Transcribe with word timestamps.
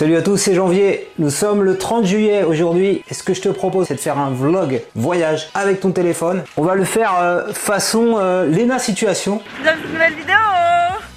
Salut 0.00 0.16
à 0.16 0.22
tous, 0.22 0.38
c'est 0.38 0.54
Janvier. 0.54 1.08
Nous 1.18 1.28
sommes 1.28 1.62
le 1.62 1.76
30 1.76 2.06
juillet 2.06 2.42
aujourd'hui. 2.42 3.02
Et 3.10 3.12
ce 3.12 3.22
que 3.22 3.34
je 3.34 3.42
te 3.42 3.50
propose, 3.50 3.88
c'est 3.88 3.96
de 3.96 4.00
faire 4.00 4.16
un 4.16 4.30
vlog 4.30 4.80
voyage 4.94 5.50
avec 5.52 5.80
ton 5.80 5.90
téléphone? 5.90 6.42
On 6.56 6.62
va 6.62 6.74
le 6.74 6.84
faire 6.84 7.12
euh, 7.20 7.52
façon 7.52 8.14
euh, 8.18 8.46
Lena 8.46 8.78
Situation. 8.78 9.42
Dans 9.62 9.72
une 9.72 9.92
nouvelle 9.92 10.14
vidéo 10.14 10.36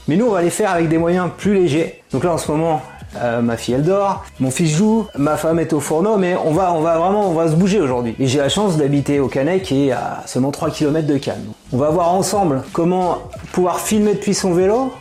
Mais 0.09 0.17
nous, 0.17 0.25
on 0.25 0.31
va 0.31 0.41
les 0.41 0.49
faire 0.49 0.69
avec 0.69 0.89
des 0.89 0.97
moyens 0.97 1.29
plus 1.38 1.54
légers. 1.54 2.01
Donc 2.11 2.25
là, 2.25 2.33
en 2.33 2.38
ce 2.38 2.51
moment, 2.51 2.81
euh, 3.21 3.39
ma 3.39 3.55
fille 3.55 3.75
elle 3.75 3.83
dort, 3.83 4.25
mon 4.41 4.51
fils 4.51 4.76
joue, 4.76 5.08
ma 5.18 5.38
femme 5.38 5.60
est 5.60 5.72
au 5.72 5.79
fourneau, 5.79 6.18
mais 6.18 6.36
on 6.36 6.52
va, 6.52 6.74
on 6.74 6.81
va 6.81 6.97
vraiment, 6.97 7.29
on 7.29 7.34
va 7.34 7.47
se 7.47 7.56
bouger 7.56 7.79
aujourd'hui. 7.79 8.18
Et 8.20 8.28
j'ai 8.28 8.40
la 8.40 8.50
chance 8.50 8.76
d'habiter 8.76 9.22
au 9.22 9.29
Canet 9.29 9.62
qui 9.62 9.88
est 9.88 9.92
à 9.94 10.24
seulement 10.26 10.52
3 10.52 10.72
km 10.72 11.08
de 11.08 11.18
Cannes. 11.18 11.54
On 11.72 11.78
va 11.78 11.90
voir 11.90 12.13
ensemble 12.13 12.63
comment 12.74 13.20
pouvoir 13.54 13.79
filmer 13.79 14.15
depuis 14.15 14.34
son 14.34 14.52
vélo. 14.52 14.92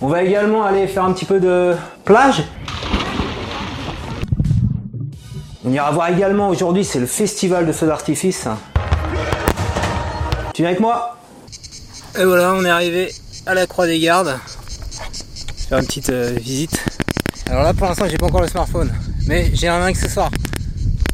On 0.00 0.08
va 0.08 0.24
également 0.24 0.64
aller 0.64 0.88
faire 0.88 1.04
un 1.04 1.12
petit 1.12 1.24
peu 1.24 1.38
de 1.38 1.76
plage. 2.04 2.42
On 5.64 5.72
ira 5.72 5.90
voir 5.92 6.08
également 6.08 6.48
aujourd'hui, 6.48 6.84
c'est 6.84 6.98
le 6.98 7.06
festival 7.06 7.66
de 7.66 7.72
feux 7.72 7.86
d'artifice. 7.86 8.48
Tu 10.54 10.62
viens 10.62 10.70
avec 10.70 10.80
moi? 10.80 11.16
Et 12.18 12.24
voilà, 12.24 12.54
on 12.54 12.64
est 12.64 12.70
arrivé 12.70 13.12
à 13.46 13.54
la 13.54 13.66
Croix 13.66 13.86
des 13.86 13.98
Gardes. 13.98 14.38
Faire 15.68 15.78
une 15.78 15.86
petite 15.86 16.10
euh, 16.10 16.36
visite. 16.40 16.84
Alors 17.48 17.62
là, 17.62 17.72
pour 17.72 17.86
l'instant, 17.86 18.06
j'ai 18.08 18.18
pas 18.18 18.26
encore 18.26 18.42
le 18.42 18.48
smartphone, 18.48 18.92
mais 19.26 19.50
j'ai 19.54 19.68
un 19.68 19.82
accessoire 19.82 20.30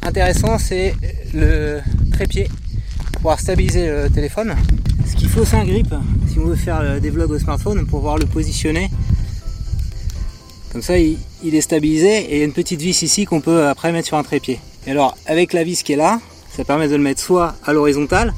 intéressant, 0.02 0.58
c'est 0.58 0.94
le 1.34 1.80
trépied 2.12 2.48
pour 2.96 3.12
pouvoir 3.16 3.40
stabiliser 3.40 3.88
le 3.88 4.10
téléphone. 4.10 4.56
Ce 5.06 5.14
qu'il 5.14 5.28
faut, 5.28 5.44
c'est 5.44 5.56
un 5.56 5.64
grip 5.64 5.94
si 6.30 6.38
on 6.38 6.46
veut 6.46 6.56
faire 6.56 6.80
euh, 6.80 6.98
des 6.98 7.10
vlogs 7.10 7.30
au 7.30 7.38
smartphone 7.38 7.86
pour 7.86 8.00
pouvoir 8.00 8.18
le 8.18 8.26
positionner. 8.26 8.90
Comme 10.78 10.84
ça, 10.84 10.96
il, 10.96 11.18
est 11.56 11.60
stabilisé 11.60 12.18
et 12.18 12.34
il 12.34 12.38
y 12.38 12.42
a 12.42 12.44
une 12.44 12.52
petite 12.52 12.80
vis 12.80 13.02
ici 13.02 13.24
qu'on 13.24 13.40
peut 13.40 13.66
après 13.66 13.90
mettre 13.90 14.06
sur 14.06 14.16
un 14.16 14.22
trépied. 14.22 14.60
Et 14.86 14.92
alors, 14.92 15.18
avec 15.26 15.52
la 15.52 15.64
vis 15.64 15.82
qui 15.82 15.94
est 15.94 15.96
là, 15.96 16.20
ça 16.56 16.62
permet 16.62 16.86
de 16.86 16.94
le 16.94 17.02
mettre 17.02 17.20
soit 17.20 17.56
à 17.64 17.72
l'horizontale, 17.72 18.32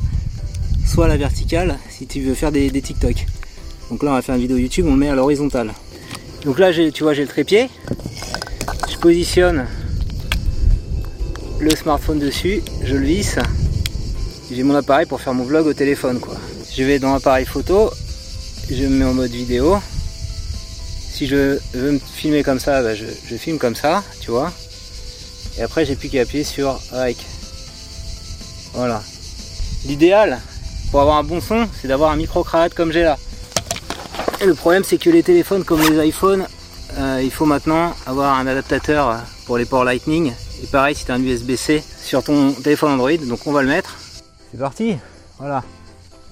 soit 0.87 1.05
à 1.05 1.09
la 1.09 1.19
verticale 1.19 1.77
si 1.91 2.07
tu 2.07 2.23
veux 2.23 2.33
faire 2.33 2.51
des, 2.51 2.71
TikTok. 2.71 3.27
Donc 3.91 4.03
là, 4.03 4.13
on 4.13 4.15
va 4.15 4.23
faire 4.23 4.37
une 4.37 4.41
vidéo 4.41 4.57
YouTube, 4.57 4.87
on 4.89 4.93
le 4.93 4.97
met 4.97 5.11
à 5.11 5.15
l'horizontale. 5.15 5.75
Donc 6.47 6.59
là, 6.59 6.73
tu 6.73 7.03
vois, 7.03 7.13
j'ai 7.13 7.21
le 7.21 7.29
trépied. 7.29 7.69
Je 8.91 8.97
positionne 8.97 9.67
le 11.59 11.77
smartphone 11.77 12.21
dessus, 12.21 12.63
je 12.83 12.97
le 12.97 13.05
visse. 13.05 13.39
J'ai 14.51 14.63
mon 14.63 14.77
appareil 14.77 15.05
pour 15.05 15.21
faire 15.21 15.35
mon 15.35 15.45
vlog 15.45 15.67
au 15.67 15.75
téléphone, 15.75 16.21
quoi. 16.21 16.37
Je 16.75 16.85
vais 16.85 16.99
dans 16.99 17.13
l'appareil 17.13 17.45
photo, 17.45 17.91
je 18.71 18.83
me 18.85 18.97
mets 18.97 19.05
en 19.05 19.13
mode 19.13 19.31
vidéo. 19.31 19.77
Si 21.21 21.27
je 21.27 21.59
veux 21.75 21.93
me 21.93 21.99
filmer 21.99 22.43
comme 22.43 22.59
ça, 22.59 22.83
bah, 22.83 22.95
je, 22.95 23.05
filme 23.37 23.59
comme 23.59 23.75
ça, 23.75 24.03
tu 24.23 24.31
vois. 24.31 24.51
Et 25.59 25.63
après, 25.63 25.85
j'ai 25.85 25.95
plus 25.95 26.09
qu'à 26.09 26.23
appuyer 26.23 26.45
sur 26.45 26.81
Rec. 26.93 27.19
Voilà. 28.73 29.03
L'idéal 29.85 30.41
pour 30.91 31.03
avoir 31.03 31.19
un 31.19 31.23
bon 31.23 31.43
son, 31.43 31.69
c'est 31.79 31.89
d'avoir 31.89 32.11
un 32.11 32.17
micro-cravate 32.17 32.73
comme 32.73 32.91
j'ai 32.91 33.03
là. 33.03 33.19
Et 34.41 34.47
le 34.47 34.55
problème, 34.55 34.83
c'est 34.83 34.97
que 34.97 35.11
les 35.11 35.23
téléphones 35.23 35.63
comme 35.63 35.83
les 35.83 36.09
iPhones, 36.09 36.47
euh, 36.97 37.21
il 37.23 37.31
faut 37.31 37.45
maintenant 37.45 37.95
avoir 38.07 38.39
un 38.39 38.47
adaptateur 38.47 39.19
pour 39.45 39.59
les 39.59 39.67
ports 39.67 39.85
Lightning. 39.85 40.33
Et 40.63 40.67
pareil, 40.69 40.95
si 40.95 41.05
un 41.13 41.23
USB-C 41.23 41.85
sur 42.03 42.25
ton 42.25 42.53
téléphone 42.53 42.93
Android, 42.93 43.19
donc 43.29 43.47
on 43.47 43.53
va 43.53 43.61
le 43.61 43.69
mettre. 43.69 43.95
C'est 44.51 44.59
parti, 44.59 44.97
voilà. 45.39 45.65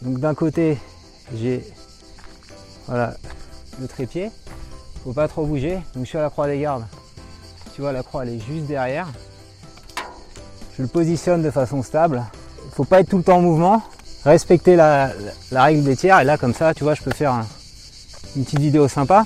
Donc 0.00 0.18
d'un 0.18 0.32
côté, 0.32 0.78
j'ai 1.38 1.62
voilà 2.86 3.12
le 3.78 3.86
trépied. 3.86 4.30
Faut 5.08 5.14
pas 5.14 5.26
trop 5.26 5.46
bouger. 5.46 5.76
Donc 5.94 6.04
je 6.04 6.08
suis 6.10 6.18
à 6.18 6.20
la 6.20 6.28
croix 6.28 6.46
des 6.46 6.60
gardes. 6.60 6.84
Tu 7.74 7.80
vois, 7.80 7.92
la 7.92 8.02
croix 8.02 8.24
elle 8.24 8.34
est 8.34 8.40
juste 8.40 8.66
derrière. 8.66 9.08
Je 10.76 10.82
le 10.82 10.88
positionne 10.88 11.40
de 11.42 11.50
façon 11.50 11.82
stable. 11.82 12.22
Il 12.66 12.74
faut 12.74 12.84
pas 12.84 13.00
être 13.00 13.08
tout 13.08 13.16
le 13.16 13.22
temps 13.22 13.38
en 13.38 13.40
mouvement. 13.40 13.82
Respecter 14.26 14.76
la, 14.76 15.10
règle 15.50 15.82
des 15.82 15.96
tiers. 15.96 16.20
Et 16.20 16.24
là, 16.24 16.36
comme 16.36 16.52
ça, 16.52 16.74
tu 16.74 16.84
vois, 16.84 16.92
je 16.92 17.00
peux 17.00 17.10
faire 17.10 17.32
un- 17.32 17.46
une 18.36 18.44
petite 18.44 18.58
vidéo 18.58 18.86
sympa. 18.86 19.24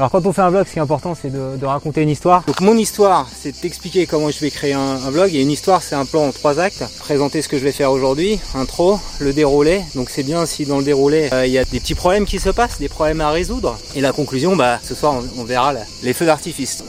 Alors 0.00 0.10
quand 0.10 0.24
on 0.24 0.32
fait 0.32 0.40
un 0.40 0.48
vlog, 0.48 0.66
ce 0.66 0.72
qui 0.72 0.78
est 0.78 0.80
important, 0.80 1.14
c'est 1.14 1.28
de, 1.28 1.58
de 1.58 1.66
raconter 1.66 2.00
une 2.00 2.08
histoire. 2.08 2.42
Donc 2.46 2.62
mon 2.62 2.74
histoire, 2.74 3.28
c'est 3.38 3.52
de 3.52 3.56
t'expliquer 3.58 4.06
comment 4.06 4.30
je 4.30 4.38
vais 4.38 4.50
créer 4.50 4.72
un, 4.72 4.80
un 4.80 5.10
vlog. 5.10 5.34
Et 5.34 5.42
une 5.42 5.50
histoire, 5.50 5.82
c'est 5.82 5.94
un 5.94 6.06
plan 6.06 6.26
en 6.26 6.32
trois 6.32 6.58
actes. 6.58 6.82
Présenter 7.00 7.42
ce 7.42 7.48
que 7.48 7.58
je 7.58 7.64
vais 7.64 7.70
faire 7.70 7.92
aujourd'hui, 7.92 8.40
intro, 8.54 8.98
le 9.18 9.34
déroulé. 9.34 9.82
Donc 9.94 10.08
c'est 10.08 10.22
bien 10.22 10.46
si 10.46 10.64
dans 10.64 10.78
le 10.78 10.84
déroulé, 10.84 11.28
euh, 11.34 11.44
il 11.44 11.52
y 11.52 11.58
a 11.58 11.66
des 11.66 11.80
petits 11.80 11.94
problèmes 11.94 12.24
qui 12.24 12.38
se 12.38 12.48
passent, 12.48 12.78
des 12.78 12.88
problèmes 12.88 13.20
à 13.20 13.28
résoudre. 13.30 13.78
Et 13.94 14.00
la 14.00 14.12
conclusion, 14.12 14.56
bah 14.56 14.78
ce 14.82 14.94
soir, 14.94 15.16
on, 15.36 15.42
on 15.42 15.44
verra 15.44 15.74
les 16.02 16.14
feux 16.14 16.24
d'artifice. 16.24 16.82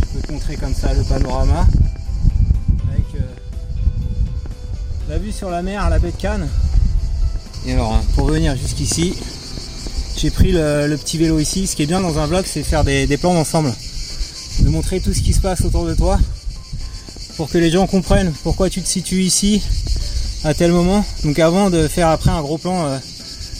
Je 0.00 0.18
peux 0.18 0.26
te 0.26 0.32
montrer 0.32 0.56
comme 0.56 0.74
ça 0.74 0.92
le 0.92 1.04
panorama. 1.04 1.68
Avec 2.92 3.04
euh, 3.14 3.20
la 5.08 5.18
vue 5.18 5.30
sur 5.30 5.50
la 5.50 5.62
mer, 5.62 5.88
la 5.88 6.00
baie 6.00 6.10
de 6.10 6.20
Cannes. 6.20 6.48
Et 7.64 7.74
alors, 7.74 7.92
hein, 7.92 8.00
pour 8.16 8.26
venir 8.26 8.56
jusqu'ici, 8.56 9.14
j'ai 10.20 10.30
pris 10.30 10.52
le, 10.52 10.94
petit 10.96 11.16
vélo 11.16 11.38
ici. 11.38 11.66
Ce 11.66 11.74
qui 11.74 11.82
est 11.82 11.86
bien 11.86 12.00
dans 12.00 12.18
un 12.18 12.26
vlog, 12.26 12.44
c'est 12.44 12.62
faire 12.62 12.84
des, 12.84 13.06
plans 13.16 13.32
d'ensemble. 13.32 13.72
De 14.60 14.68
montrer 14.68 15.00
tout 15.00 15.14
ce 15.14 15.22
qui 15.22 15.32
se 15.32 15.40
passe 15.40 15.62
autour 15.64 15.86
de 15.86 15.94
toi. 15.94 16.18
Pour 17.38 17.48
que 17.48 17.56
les 17.56 17.70
gens 17.70 17.86
comprennent 17.86 18.30
pourquoi 18.42 18.68
tu 18.68 18.82
te 18.82 18.86
situes 18.86 19.22
ici 19.22 19.62
à 20.44 20.52
tel 20.52 20.72
moment. 20.72 21.02
Donc 21.24 21.38
avant 21.38 21.70
de 21.70 21.88
faire 21.88 22.08
après 22.08 22.30
un 22.30 22.42
gros 22.42 22.58
plan 22.58 22.84
euh, 22.84 22.98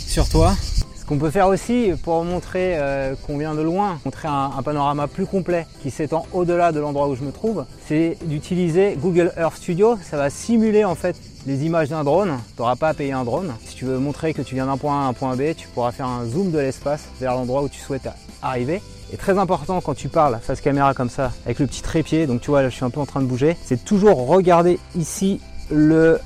sur 0.06 0.28
toi. 0.28 0.54
Ce 0.98 1.06
qu'on 1.06 1.16
peut 1.16 1.30
faire 1.30 1.48
aussi 1.48 1.92
pour 2.02 2.22
montrer 2.24 2.74
euh, 2.76 3.14
qu'on 3.26 3.38
vient 3.38 3.54
de 3.54 3.62
loin, 3.62 3.98
montrer 4.04 4.28
un 4.28 4.62
panorama 4.62 5.08
plus 5.08 5.24
complet 5.24 5.66
qui 5.82 5.90
s'étend 5.90 6.26
au-delà 6.34 6.72
de 6.72 6.80
l'endroit 6.80 7.08
où 7.08 7.16
je 7.16 7.22
me 7.22 7.32
trouve, 7.32 7.64
c'est 7.88 8.18
d'utiliser 8.24 8.98
Google 9.00 9.32
Earth 9.38 9.56
Studio. 9.56 9.98
Ça 10.08 10.18
va 10.18 10.28
simuler 10.28 10.84
en 10.84 10.94
fait 10.94 11.16
les 11.46 11.64
images 11.64 11.88
d'un 11.88 12.04
drone. 12.04 12.38
Tu 12.54 12.62
n'auras 12.62 12.76
pas 12.76 12.88
à 12.88 12.94
payer 12.94 13.12
un 13.12 13.24
drone. 13.24 13.52
Si 13.64 13.74
tu 13.74 13.84
veux 13.84 13.98
montrer 13.98 14.34
que 14.34 14.42
tu 14.42 14.54
viens 14.54 14.66
d'un 14.66 14.76
point 14.76 15.02
A 15.02 15.04
à 15.04 15.08
un 15.08 15.12
point 15.12 15.36
B, 15.36 15.54
tu 15.56 15.68
pourras 15.68 15.92
faire 15.92 16.06
un 16.06 16.26
zoom 16.26 16.50
de 16.50 16.58
l'espace 16.58 17.04
vers 17.20 17.34
l'endroit 17.34 17.62
où 17.62 17.68
tu 17.68 17.80
souhaites 17.80 18.08
arriver. 18.42 18.82
Et 19.12 19.16
très 19.16 19.38
important 19.38 19.80
quand 19.80 19.94
tu 19.94 20.08
parles 20.08 20.38
face 20.40 20.60
caméra 20.60 20.94
comme 20.94 21.10
ça, 21.10 21.32
avec 21.44 21.58
le 21.58 21.66
petit 21.66 21.82
trépied, 21.82 22.26
donc 22.26 22.40
tu 22.40 22.50
vois 22.50 22.62
là 22.62 22.68
je 22.68 22.74
suis 22.74 22.84
un 22.84 22.90
peu 22.90 23.00
en 23.00 23.06
train 23.06 23.20
de 23.20 23.26
bouger, 23.26 23.56
c'est 23.64 23.84
toujours 23.84 24.26
regarder 24.26 24.78
ici 24.96 25.40
euh, 25.72 26.18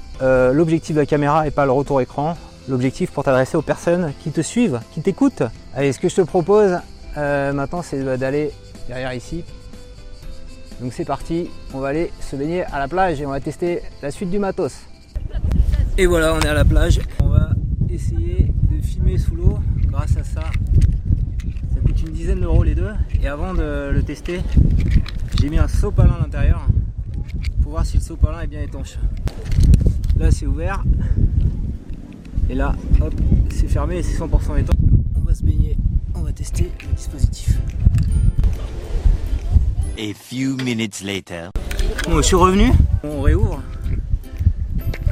l'objectif 0.53 0.95
de 0.95 1.01
la 1.01 1.07
caméra 1.07 1.47
et 1.47 1.51
pas 1.51 1.65
le 1.65 1.73
retour 1.73 2.01
écran. 2.01 2.37
L'objectif 2.69 3.11
pour 3.11 3.25
t'adresser 3.25 3.57
aux 3.57 3.63
personnes 3.63 4.13
qui 4.23 4.31
te 4.31 4.41
suivent, 4.41 4.81
qui 4.93 5.03
t'écoutent. 5.03 5.43
Allez, 5.75 5.93
ce 5.93 5.99
que 5.99 6.09
je 6.09 6.17
te 6.17 6.21
propose 6.23 6.79
euh, 7.17 7.53
maintenant 7.53 7.83
c'est 7.83 8.03
d'aller 8.19 8.51
derrière 8.89 9.15
ici. 9.15 9.45
Donc 10.81 10.93
c'est 10.93 11.05
parti, 11.05 11.49
on 11.73 11.79
va 11.79 11.89
aller 11.89 12.11
se 12.21 12.37
baigner 12.37 12.65
à 12.65 12.79
la 12.79 12.89
plage 12.89 13.21
et 13.21 13.27
on 13.27 13.31
va 13.31 13.41
tester 13.41 13.81
la 14.03 14.11
suite 14.11 14.31
du 14.31 14.39
matos. 14.39 14.75
Et 15.97 16.07
voilà, 16.07 16.35
on 16.35 16.41
est 16.41 16.49
à 16.49 16.55
la 16.55 16.65
plage. 16.65 17.01
On 17.21 17.29
va 17.29 17.51
essayer 17.89 18.53
de 18.69 18.85
filmer 18.85 19.17
sous 19.17 19.37
l'eau 19.37 19.61
grâce 19.87 20.17
à 20.17 20.25
ça. 20.25 20.43
Ça 20.43 21.81
coûte 21.87 22.03
une 22.03 22.13
dizaine 22.13 22.41
d'euros 22.41 22.65
les 22.65 22.75
deux. 22.75 22.91
Et 23.23 23.29
avant 23.29 23.55
de 23.55 23.91
le 23.93 24.03
tester, 24.03 24.41
j'ai 25.41 25.49
mis 25.49 25.59
un 25.59 25.69
sopalin 25.69 26.15
à 26.19 26.23
l'intérieur 26.23 26.67
pour 27.63 27.73
voir 27.73 27.87
si 27.87 27.99
le 27.99 28.03
sopalin 28.03 28.41
est 28.41 28.49
bien 28.49 28.63
étanche. 28.63 28.97
Là, 30.19 30.33
c'est 30.33 30.47
ouvert. 30.47 30.83
Et 32.51 32.57
là, 32.57 32.75
hop, 33.01 33.15
c'est 33.51 33.69
fermé 33.69 33.99
et 33.99 34.03
c'est 34.03 34.19
100% 34.19 34.59
étanche. 34.59 34.77
On 35.17 35.21
va 35.21 35.35
se 35.35 35.45
baigner, 35.45 35.77
on 36.17 36.23
va 36.23 36.33
tester 36.33 36.73
le 36.89 36.97
dispositif. 36.97 37.57
A 39.97 40.13
few 40.13 40.57
minutes 40.65 41.03
later. 41.05 41.51
Bon, 42.09 42.17
je 42.17 42.23
suis 42.23 42.37
revenu. 42.37 42.73
On 43.05 43.23
réouvre. 43.23 43.63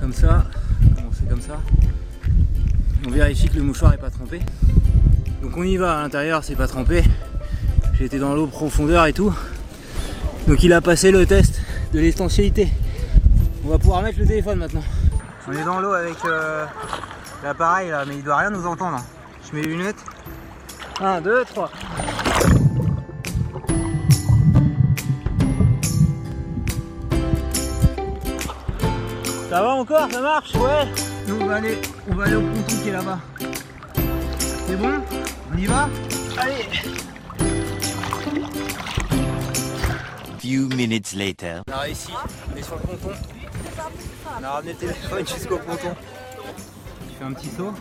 Comme 0.00 0.12
ça. 0.12 0.44
On 3.06 3.10
vérifie 3.10 3.48
que 3.48 3.56
le 3.56 3.62
mouchoir 3.62 3.90
n'est 3.90 3.96
pas 3.96 4.10
trempé. 4.10 4.40
Donc 5.42 5.56
on 5.56 5.62
y 5.62 5.76
va 5.76 5.98
à 5.98 6.02
l'intérieur, 6.02 6.44
c'est 6.44 6.56
pas 6.56 6.68
trempé. 6.68 7.02
Été 8.00 8.18
dans 8.18 8.34
l'eau 8.34 8.48
profondeur 8.48 9.06
et 9.06 9.12
tout. 9.12 9.32
Donc 10.48 10.62
il 10.65 10.72
a 10.72 10.80
passé 10.80 11.12
le 11.12 11.24
test 11.24 11.60
de 11.92 12.00
l'étanchéité. 12.00 12.68
On 13.65 13.68
va 13.68 13.78
pouvoir 13.78 14.03
mettre 14.03 14.18
le 14.18 14.27
téléphone 14.27 14.59
maintenant. 14.59 14.82
On 15.47 15.53
est 15.53 15.65
dans 15.65 15.80
l'eau 15.80 15.92
avec 15.92 16.16
euh, 16.24 16.65
l'appareil 17.44 17.91
là, 17.91 18.04
mais 18.06 18.16
il 18.16 18.24
doit 18.24 18.38
rien 18.38 18.50
nous 18.50 18.66
entendre. 18.66 19.04
Je 19.48 19.56
mets 19.56 19.62
les 19.62 19.68
lunettes. 19.68 20.04
1, 21.00 21.21
2, 21.21 21.44
3. 21.44 21.71
Ça 29.53 29.60
va 29.60 29.75
encore 29.75 30.10
Ça 30.10 30.22
marche 30.22 30.54
Ouais 30.54 30.89
Nous 31.28 31.39
on 31.39 31.45
va 31.45 31.57
aller, 31.57 31.78
on 32.10 32.15
va 32.15 32.25
aller 32.25 32.37
au 32.37 32.41
ponton 32.41 32.75
qui 32.83 32.89
est 32.89 32.93
là-bas. 32.93 33.21
C'est 34.66 34.77
bon? 34.77 34.95
On 35.53 35.59
y 35.59 35.66
va? 35.66 35.91
Allez 36.39 36.69
Few 40.39 40.69
minutes 40.75 41.13
later. 41.13 41.60
On 41.69 41.72
a 41.72 41.81
réussi, 41.81 42.13
on 42.51 42.57
est 42.57 42.63
sur 42.63 42.77
le 42.77 42.81
ponton. 42.81 43.10
On 44.41 44.43
a 44.43 44.51
ramené 44.53 44.72
le 44.72 44.78
téléphone 44.78 45.27
jusqu'au 45.27 45.59
ponton. 45.59 45.95
Tu 47.10 47.15
fais 47.19 47.25
un 47.27 47.33
petit 47.34 47.51
saut? 47.51 47.75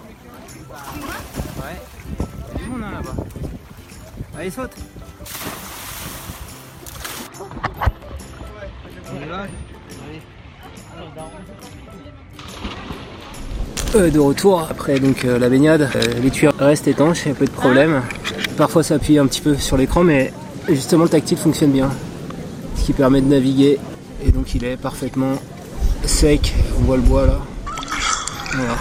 Ouais. 1.56 2.58
Du 2.58 2.66
monde 2.66 2.84
hein, 2.84 2.92
là-bas. 2.96 3.16
Allez 4.38 4.50
saute 4.50 4.76
On 7.40 9.22
y 9.24 9.30
va 9.30 9.46
euh, 13.94 14.10
de 14.10 14.20
retour 14.20 14.62
après 14.70 15.00
donc 15.02 15.26
euh, 15.26 15.38
la 15.38 15.50
baignade, 15.50 15.90
euh, 15.96 16.20
les 16.22 16.32
tuyaux 16.32 16.54
restent 16.58 16.88
étanches, 16.88 17.26
il 17.26 17.32
n'y 17.32 17.38
a 17.38 17.40
pas 17.40 17.46
de 17.46 17.52
problème. 17.52 18.02
Parfois 18.56 18.84
ça 18.84 18.96
appuie 18.96 19.20
un 19.20 19.28
petit 19.28 19.42
peu 19.42 19.56
sur 19.56 19.76
l'écran 19.76 20.06
mais 20.06 20.32
justement 20.70 21.04
le 21.04 21.10
tactile 21.10 21.38
fonctionne 21.38 21.72
bien. 21.72 21.90
Ce 22.78 22.86
qui 22.86 22.94
permet 22.94 23.20
de 23.20 23.28
naviguer 23.28 23.80
et 24.26 24.32
donc 24.32 24.56
il 24.56 24.64
est 24.64 24.78
parfaitement 24.78 25.34
sec, 26.06 26.54
on 26.80 26.84
voit 26.84 26.96
le 26.96 27.02
bois 27.02 27.28
là. 27.28 27.40
Voilà. 28.54 28.76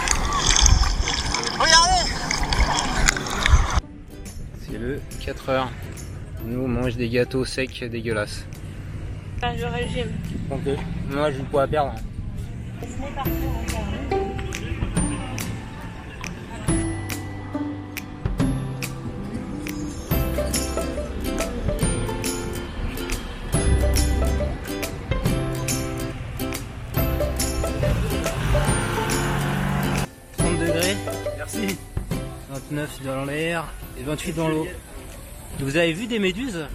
C'est 4.61 4.77
le 4.77 5.01
4 5.25 5.49
heures. 5.49 5.71
Nous 6.45 6.61
on 6.61 6.67
mange 6.69 6.95
des 6.95 7.09
gâteaux 7.09 7.43
secs 7.43 7.83
dégueulasses. 7.91 8.45
Enfin, 9.37 9.53
je 9.57 9.65
régime. 9.65 10.07
Donc 10.49 10.61
moi 11.11 11.31
j'ai 11.31 11.39
le 11.39 11.43
poids 11.43 11.63
à 11.63 11.67
perdre. 11.67 11.95
Degrés, 30.61 30.95
merci. 31.37 31.77
29 32.49 33.03
dans 33.03 33.25
l'air 33.25 33.65
et 33.99 34.03
28 34.03 34.33
dans 34.33 34.49
l'eau. 34.49 34.67
Vous 35.59 35.77
avez 35.77 35.93
vu 35.93 36.07
des 36.07 36.19
méduses? 36.19 36.67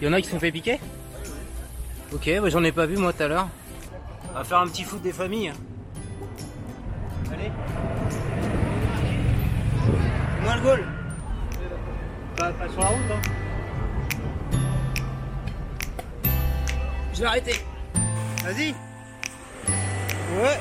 Il 0.00 0.06
y 0.06 0.08
en 0.08 0.12
a 0.12 0.20
qui 0.20 0.26
se 0.26 0.32
sont 0.32 0.40
fait 0.40 0.52
piquer? 0.52 0.78
Ok, 2.12 2.30
bah 2.40 2.48
j'en 2.48 2.62
ai 2.64 2.72
pas 2.72 2.86
vu 2.86 2.96
moi 2.96 3.12
tout 3.12 3.22
à 3.22 3.28
l'heure. 3.28 3.48
On 4.36 4.40
va 4.40 4.44
faire 4.44 4.58
un 4.58 4.68
petit 4.68 4.84
foot 4.84 5.00
des 5.00 5.14
familles. 5.14 5.50
Allez. 7.32 7.50
Moi 10.42 10.56
le 10.56 10.60
goal. 10.60 10.84
Pas, 12.36 12.52
sur 12.70 12.80
la 12.80 12.86
route 12.86 12.98
hein. 13.12 13.22
Je 17.14 17.20
vais 17.20 17.26
arrêter. 17.26 17.54
Vas-y. 18.44 18.74
Ouais. 20.38 20.60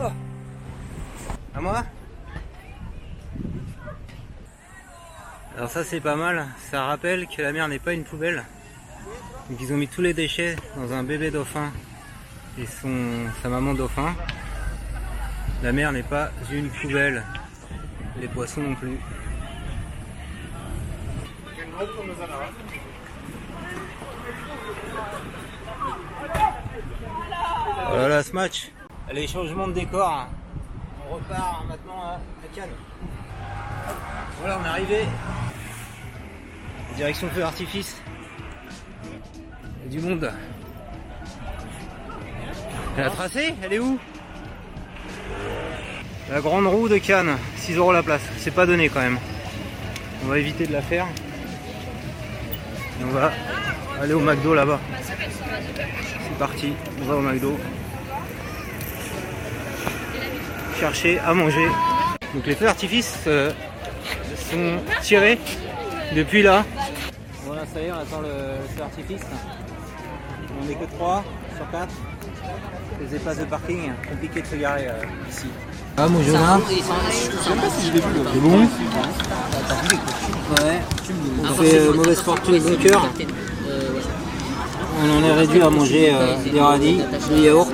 Oh. 0.00 0.10
À 1.54 1.60
moi 1.60 1.84
Alors 5.56 5.70
ça 5.70 5.84
c'est 5.84 6.00
pas 6.00 6.16
mal, 6.16 6.48
ça 6.72 6.86
rappelle 6.86 7.28
que 7.28 7.40
la 7.40 7.52
mer 7.52 7.68
n'est 7.68 7.78
pas 7.78 7.92
une 7.92 8.02
poubelle. 8.02 8.42
Donc 9.48 9.60
ils 9.60 9.72
ont 9.72 9.76
mis 9.76 9.86
tous 9.86 10.02
les 10.02 10.12
déchets 10.12 10.56
dans 10.76 10.92
un 10.92 11.04
bébé 11.04 11.30
dauphin 11.30 11.70
et 12.58 12.66
son, 12.66 13.26
sa 13.42 13.48
maman 13.48 13.74
dauphin. 13.74 14.14
La 15.62 15.72
mer 15.72 15.92
n'est 15.92 16.02
pas 16.02 16.30
une 16.50 16.68
poubelle, 16.68 17.24
les 18.20 18.28
poissons 18.28 18.62
non 18.62 18.74
plus. 18.74 18.98
Voilà 27.88 28.22
ce 28.22 28.32
match. 28.32 28.72
Allez, 29.08 29.26
changement 29.26 29.68
de 29.68 29.72
décor. 29.72 30.26
On 31.08 31.14
repart 31.14 31.64
maintenant 31.66 32.00
à, 32.02 32.20
Cannes. 32.54 32.70
Voilà, 34.40 34.58
on 34.60 34.64
est 34.64 34.68
arrivé. 34.68 35.04
Direction 36.96 37.28
feu 37.30 37.40
d'artifice. 37.40 38.00
Il 39.84 39.92
y 39.92 39.96
a 39.96 40.00
du 40.00 40.06
monde. 40.06 40.32
Elle 42.96 43.04
a 43.04 43.10
tracé 43.10 43.54
Elle 43.62 43.72
est 43.72 43.78
où 43.78 43.98
La 46.30 46.40
grande 46.40 46.66
roue 46.66 46.88
de 46.88 46.98
Cannes. 46.98 47.36
6 47.56 47.76
euros 47.76 47.92
la 47.92 48.02
place. 48.02 48.22
C'est 48.38 48.50
pas 48.54 48.66
donné 48.66 48.88
quand 48.88 49.00
même. 49.00 49.18
On 50.24 50.28
va 50.28 50.38
éviter 50.38 50.66
de 50.66 50.72
la 50.72 50.82
faire. 50.82 51.06
Et 53.00 53.04
on 53.04 53.10
va 53.10 53.32
aller 54.00 54.12
au 54.12 54.20
McDo 54.20 54.54
là-bas. 54.54 54.78
C'est 55.08 56.38
parti. 56.38 56.72
On 57.00 57.04
va 57.06 57.16
au 57.16 57.20
McDo. 57.20 57.58
Chercher 60.78 61.18
à 61.20 61.32
manger. 61.32 61.66
Donc 62.34 62.46
les 62.46 62.54
feux 62.54 62.64
d'artifice 62.64 63.18
euh, 63.26 63.52
sont 64.50 64.78
tirés 65.00 65.38
depuis 66.14 66.42
là. 66.42 66.64
Voilà, 67.44 67.62
ça 67.66 67.80
y 67.80 67.84
est, 67.84 67.92
on 67.92 67.98
attend 67.98 68.20
le, 68.20 68.28
le 68.28 68.68
feu 68.68 68.78
d'artifice. 68.78 69.22
On 70.60 70.66
n'est 70.66 70.74
que 70.74 70.84
3 70.84 71.24
sur 71.56 71.70
4. 71.70 71.88
Les 73.02 73.16
espaces 73.16 73.38
de 73.38 73.44
parking, 73.44 73.90
compliqué 74.08 74.42
de 74.42 74.46
se 74.46 74.54
garer 74.56 74.86
euh, 74.86 75.02
ici. 75.28 75.46
Ah 75.96 76.06
mon 76.06 76.22
Jonah 76.22 76.60
C'est 76.68 78.40
bon 78.40 78.58
Ouais. 80.50 80.80
On 81.42 81.54
fait 81.54 81.78
euh, 81.78 81.94
mauvaise 81.94 82.20
fortune 82.20 82.58
bon 82.60 82.76
cœur. 82.76 83.08
On 85.02 85.18
en 85.18 85.24
est 85.24 85.32
réduit 85.32 85.62
à 85.62 85.70
manger 85.70 86.12
euh, 86.14 86.36
des 86.52 86.60
radis, 86.60 87.00
des 87.30 87.40
yaourts. 87.42 87.72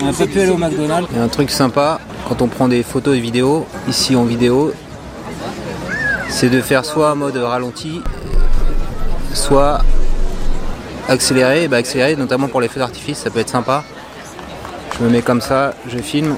On 0.00 0.04
n'a 0.04 0.12
pas 0.12 0.26
pu 0.26 0.40
aller 0.40 0.50
au 0.50 0.58
McDonald's. 0.58 1.08
Il 1.10 1.16
y 1.16 1.20
a 1.20 1.24
un 1.24 1.28
truc 1.28 1.50
sympa 1.50 1.98
quand 2.28 2.40
on 2.40 2.48
prend 2.48 2.68
des 2.68 2.82
photos 2.82 3.16
et 3.16 3.20
vidéos, 3.20 3.66
ici 3.88 4.14
en 4.14 4.24
vidéo, 4.24 4.72
c'est 6.28 6.50
de 6.50 6.60
faire 6.60 6.84
soit 6.84 7.12
en 7.12 7.16
mode 7.16 7.36
ralenti, 7.36 8.00
soit 9.32 9.80
accéléré. 11.08 11.66
Bah, 11.68 11.78
accéléré, 11.78 12.14
notamment 12.16 12.48
pour 12.48 12.60
les 12.60 12.68
feux 12.68 12.80
d'artifice, 12.80 13.18
ça 13.18 13.30
peut 13.30 13.40
être 13.40 13.50
sympa. 13.50 13.82
Je 14.96 15.04
me 15.04 15.10
mets 15.10 15.22
comme 15.22 15.40
ça, 15.40 15.74
je 15.88 15.98
filme. 15.98 16.36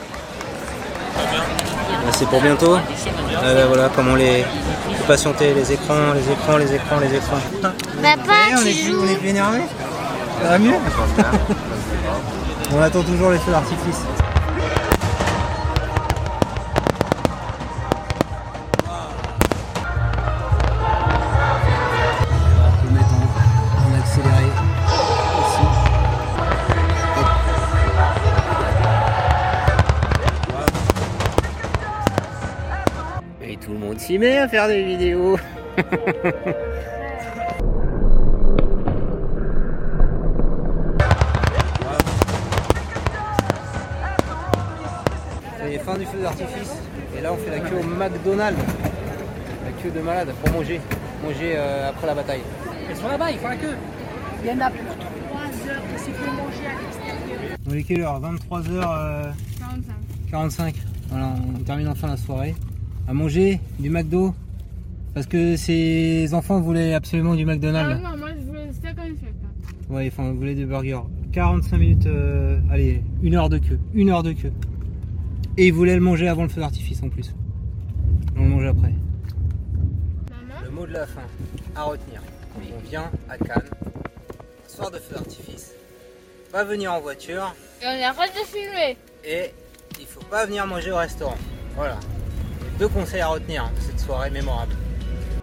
C'est 2.13 2.29
pour 2.29 2.41
bientôt. 2.41 2.77
Là, 2.77 3.67
voilà 3.67 3.91
comment 3.95 4.15
les 4.15 4.45
faut 4.97 5.05
patienter 5.07 5.53
les 5.53 5.73
écrans, 5.73 6.15
les 6.15 6.33
écrans, 6.33 6.57
les 6.57 6.75
écrans, 6.75 6.99
les 7.01 7.15
écrans. 7.15 7.37
Papa, 7.61 8.33
on, 8.55 8.63
tu 8.63 8.69
est 8.69 8.85
plus, 8.85 8.97
on 8.97 9.07
est 9.07 9.17
plus 9.17 9.29
énervé 9.29 9.59
Ça 10.43 10.49
va 10.49 10.59
mieux 10.59 10.75
On 12.75 12.81
attend 12.81 13.03
toujours 13.03 13.31
les 13.31 13.39
feux 13.39 13.53
d'artifice. 13.53 14.03
Tout 33.61 33.73
le 33.73 33.79
monde 33.79 33.99
s'y 33.99 34.19
met 34.19 34.39
à 34.39 34.49
faire 34.49 34.69
des 34.69 34.83
vidéos. 34.85 35.37
C'est 45.59 45.79
fin 45.79 45.99
du 45.99 46.07
feu 46.07 46.19
d'artifice. 46.23 46.77
Et 47.17 47.21
là, 47.21 47.33
on 47.33 47.37
fait 47.37 47.51
la 47.51 47.61
queue 47.61 47.77
au 47.77 47.83
McDonald's. 47.83 48.59
La 49.65 49.73
queue 49.83 49.91
de 49.91 50.01
malade 50.01 50.29
pour 50.43 50.53
manger. 50.53 50.81
Manger 51.23 51.55
euh, 51.57 51.91
après 51.91 52.07
la 52.07 52.15
bataille. 52.15 52.43
Ils 52.89 52.97
sont 52.97 53.09
là-bas, 53.09 53.31
ils 53.31 53.39
font 53.39 53.49
la 53.49 53.57
queue. 53.57 53.77
Il 54.43 54.49
y 54.49 54.53
en 54.53 54.61
a 54.61 54.71
pour 54.71 54.79
3 54.97 55.41
heures 55.43 55.83
que 55.83 55.99
c'est 55.99 56.13
pour 56.13 56.33
manger 56.33 56.67
à 56.67 56.81
l'extérieur. 56.81 57.57
On 57.69 57.75
est 57.75 57.83
quelle 57.83 58.01
heure? 58.03 58.21
23h45. 58.21 59.33
45. 60.31 60.75
Voilà, 61.11 61.35
on 61.57 61.63
termine 61.65 61.89
enfin 61.89 62.09
la 62.09 62.17
soirée. 62.17 62.55
À 63.09 63.13
manger 63.15 63.61
du 63.79 63.91
McDo. 63.91 64.35
Parce 65.15 65.27
que 65.27 65.57
ces 65.57 66.35
enfants 66.35 66.61
voulaient 66.61 66.93
absolument 66.95 67.35
du 67.35 67.43
Ah 67.45 67.47
McDonald's. 67.47 68.03
non, 68.03 68.17
moi 68.19 68.29
je 68.39 68.45
voulais 68.45 68.73
steak 68.73 68.99
en 68.99 69.05
chèque. 69.07 69.35
Ouais, 69.89 70.09
enfin, 70.13 70.31
vous 70.31 70.37
voulez 70.37 70.55
des 70.55 70.65
burgers. 70.67 71.01
45 71.33 71.79
minutes, 71.79 72.07
euh, 72.07 72.59
allez, 72.71 73.03
une 73.23 73.35
heure 73.35 73.49
de 73.49 73.59
queue. 73.59 73.79
Une 73.95 74.11
heure 74.11 74.23
de 74.23 74.33
queue. 74.33 74.53
Et 75.57 75.69
ils 75.69 75.73
voulaient 75.73 75.95
le 75.95 76.01
manger 76.03 76.29
avant 76.29 76.43
le 76.43 76.49
feu 76.49 76.61
d'artifice 76.61 77.03
en 77.03 77.09
plus. 77.09 77.35
On 78.37 78.43
le 78.43 78.49
mange 78.51 78.67
après. 78.67 78.93
Maman 80.31 80.61
Le 80.65 80.71
mot 80.71 80.87
de 80.87 80.93
la 80.93 81.07
fin 81.07 81.23
à 81.75 81.85
retenir. 81.85 82.21
Quand 82.55 82.61
on 82.77 82.89
vient 82.89 83.11
à 83.31 83.39
Cannes, 83.39 83.63
soir 84.67 84.91
de 84.91 84.97
feu 84.99 85.15
d'artifice, 85.15 85.73
pas 86.53 86.65
venir 86.65 86.93
en 86.93 87.01
voiture 87.01 87.55
Et 87.83 87.87
on 87.87 88.05
arrête 88.05 88.33
de 88.35 88.47
filmer. 88.47 88.97
et 89.25 89.51
il 89.99 90.07
faut 90.07 90.25
pas 90.31 90.45
venir 90.45 90.67
manger 90.67 90.91
au 90.93 90.97
restaurant. 90.97 91.39
Voilà. 91.75 91.99
Deux 92.79 92.89
conseils 92.89 93.23
à 93.23 93.29
retenir 93.29 93.65
de 93.75 93.81
cette 93.81 94.01
soirée 94.01 94.29
mémorable. 94.29 94.75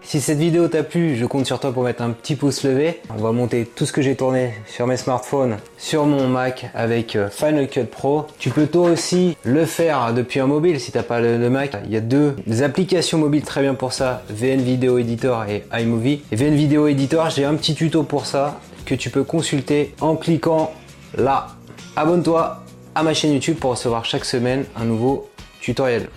Si 0.04 0.20
cette 0.20 0.38
vidéo 0.38 0.68
t'a 0.68 0.84
plu, 0.84 1.16
je 1.16 1.26
compte 1.26 1.46
sur 1.46 1.58
toi 1.58 1.72
pour 1.72 1.82
mettre 1.82 2.02
un 2.02 2.10
petit 2.10 2.36
pouce 2.36 2.62
levé. 2.62 3.00
On 3.10 3.20
va 3.20 3.32
monter 3.32 3.64
tout 3.64 3.86
ce 3.86 3.92
que 3.92 4.02
j'ai 4.02 4.14
tourné 4.14 4.54
sur 4.66 4.86
mes 4.86 4.96
smartphones, 4.96 5.56
sur 5.76 6.06
mon 6.06 6.28
Mac 6.28 6.70
avec 6.74 7.16
euh, 7.16 7.28
Final 7.30 7.66
Cut 7.68 7.86
Pro. 7.86 8.26
Tu 8.38 8.50
peux 8.50 8.68
toi 8.68 8.90
aussi 8.90 9.36
le 9.42 9.64
faire 9.64 10.14
depuis 10.14 10.38
un 10.38 10.46
mobile 10.46 10.78
si 10.78 10.92
t'as 10.92 11.02
pas 11.02 11.20
le, 11.20 11.38
le 11.38 11.50
Mac. 11.50 11.76
Il 11.86 11.90
y 11.90 11.96
a 11.96 12.00
deux 12.00 12.36
applications 12.62 13.18
mobiles 13.18 13.42
très 13.42 13.62
bien 13.62 13.74
pour 13.74 13.92
ça, 13.92 14.22
VN 14.30 14.60
Video 14.60 14.98
Editor 14.98 15.44
et 15.48 15.64
iMovie. 15.72 16.22
Et 16.30 16.36
VN 16.36 16.54
Video 16.54 16.86
Editor, 16.86 17.30
j'ai 17.30 17.44
un 17.44 17.54
petit 17.54 17.74
tuto 17.74 18.04
pour 18.04 18.26
ça 18.26 18.60
que 18.86 18.94
tu 18.94 19.10
peux 19.10 19.24
consulter 19.24 19.92
en 20.00 20.14
cliquant 20.14 20.72
là. 21.16 21.48
Abonne-toi 21.96 22.62
à 22.94 23.02
ma 23.02 23.12
chaîne 23.12 23.32
YouTube 23.32 23.56
pour 23.58 23.72
recevoir 23.72 24.04
chaque 24.04 24.24
semaine 24.24 24.66
un 24.76 24.84
nouveau 24.84 25.28
tutoriel. 25.60 26.08